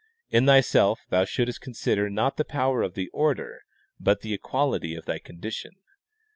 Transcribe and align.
In 0.31 0.47
thyself 0.47 1.01
thou 1.09 1.25
shouldst 1.25 1.61
consider 1.61 2.09
not 2.09 2.37
the 2.37 2.43
power 2.43 2.81
of 2.81 2.97
order, 3.13 3.59
but 3.99 4.21
the 4.21 4.33
equality 4.33 4.95
of 4.95 5.05
thy 5.05 5.19
condition. 5.19 5.73